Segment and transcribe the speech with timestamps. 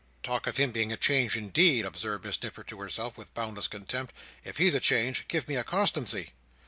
[0.23, 4.11] "Talk of him being a change, indeed!" observed Miss Nipper to herself with boundless contempt.
[4.43, 6.31] "If he's a change, give me a constancy."